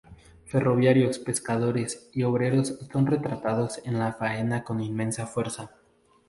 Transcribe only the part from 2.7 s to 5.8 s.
son retratados en la faena con inmensa fuerza.